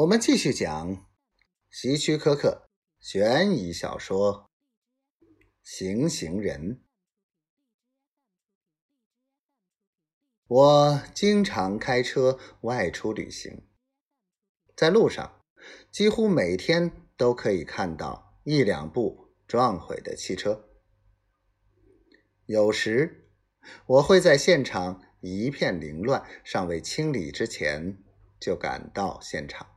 [0.00, 1.10] 我们继续讲
[1.68, 4.50] 希区柯克悬疑小说
[5.62, 6.76] 《行刑人》。
[10.46, 13.68] 我经常开车外出旅行，
[14.74, 15.42] 在路上
[15.92, 20.70] 几乎每天都可以看到一两部撞毁的汽车。
[22.46, 23.30] 有时
[23.84, 28.02] 我会在现场一片凌乱、尚未清理之前
[28.40, 29.69] 就赶到现场。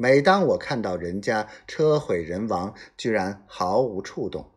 [0.00, 4.48] 每当我看到人家车毁人亡，居然毫无触动，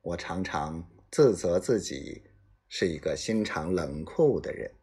[0.00, 2.22] 我常常自责自己
[2.66, 4.74] 是一个心肠冷酷的人。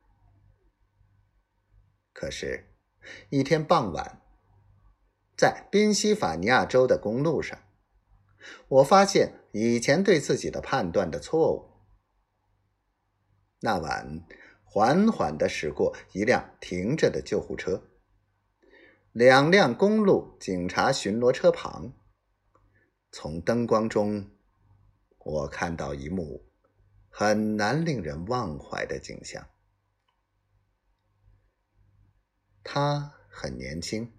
[2.14, 2.64] 可是，
[3.32, 4.22] 一天傍晚，
[5.36, 7.60] 在宾夕法尼亚州的公路上，
[8.68, 11.66] 我发现以前对自己的判断的错误。
[13.62, 14.24] 那晚，
[14.64, 17.82] 缓缓的驶过一辆停着的救护车。
[19.18, 21.92] 两辆公路警察巡逻车旁，
[23.12, 24.30] 从灯光中，
[25.18, 26.48] 我看到一幕
[27.10, 29.50] 很难令人忘怀的景象。
[32.64, 34.14] 他很年轻，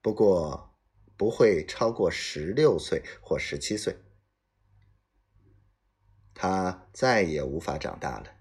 [0.00, 0.74] 不过
[1.14, 3.98] 不会超过十六岁或十七岁。
[6.32, 8.38] 他再也无法长大了。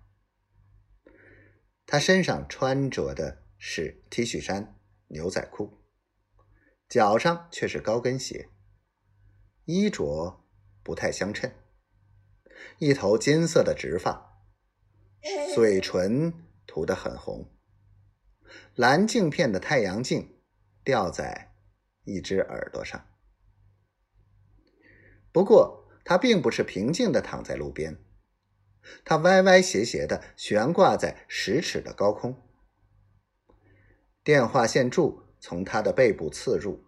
[1.85, 4.74] 他身上穿着的是 T 恤衫。
[5.07, 5.77] 牛仔裤，
[6.89, 8.49] 脚上却是高跟鞋，
[9.65, 10.43] 衣着
[10.83, 11.51] 不太相称。
[12.79, 14.41] 一头金色的直发，
[15.53, 16.33] 嘴 唇
[16.65, 17.51] 涂得很红，
[18.75, 20.41] 蓝镜片的太阳镜
[20.83, 21.55] 掉在
[22.03, 23.07] 一只耳朵上。
[25.31, 27.97] 不过，他并不是平静的躺在路边，
[29.03, 32.44] 他歪歪斜斜的悬挂在十尺的高空。
[34.25, 36.83] 电话线柱从他的背部刺入，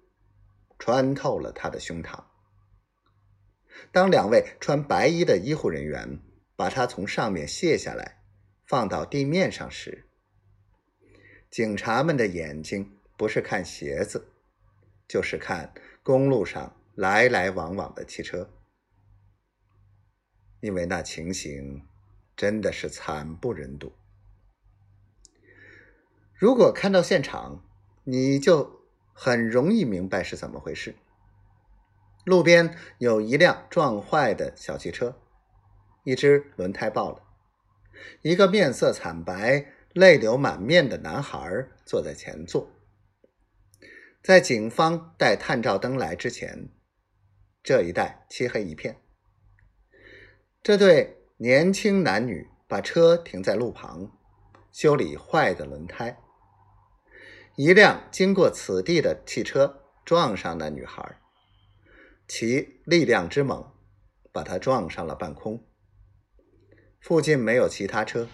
[0.79, 2.23] 穿透了他的胸膛。
[3.91, 6.19] 当两位穿白衣的医护人员
[6.55, 8.23] 把他从上面卸下来，
[8.65, 10.07] 放到地面上时，
[11.51, 14.29] 警察们的眼睛不是看鞋子，
[15.07, 18.51] 就是看公路上来来往往的汽车，
[20.59, 21.87] 因为那情形
[22.35, 23.93] 真的是惨不忍睹。
[26.37, 27.63] 如果看到现场，
[28.03, 30.95] 你就很容易明白是怎么回事。
[32.25, 35.19] 路边有一辆撞坏的小汽车，
[36.03, 37.23] 一只轮胎爆了，
[38.21, 42.69] 一个面色惨白、泪流满面的男孩坐在前座。
[44.21, 46.69] 在警方带探照灯来之前，
[47.63, 49.01] 这一带漆黑一片。
[50.61, 54.11] 这对年轻男女把车停在路旁，
[54.71, 56.15] 修理坏的轮胎。
[57.59, 61.19] 一辆经过此地的汽车撞上那女孩，
[62.27, 63.71] 其力量之猛，
[64.31, 65.65] 把她撞上了半空。
[66.99, 68.27] 附近没有其他车，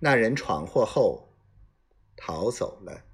[0.00, 1.28] 那人闯祸后
[2.16, 3.04] 逃走了。